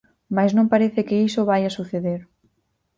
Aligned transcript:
Mais 0.35 0.51
non 0.57 0.71
parece 0.73 1.01
que 1.07 1.21
iso 1.27 1.47
vaia 1.49 1.75
suceder. 1.77 2.21